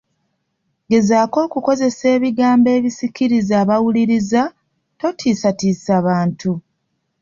[0.91, 4.41] Gezaako okukozesa ebigambo ebisikiriza abawuliriza,
[4.99, 6.51] totiisatiisa bantu.